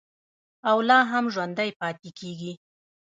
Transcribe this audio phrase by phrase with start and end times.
[0.69, 2.53] او لا هم ژوندی پاتې کیږي.